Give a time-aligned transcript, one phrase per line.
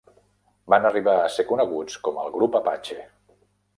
[0.73, 2.99] Van arribar a ser coneguts com el "Grup Apache".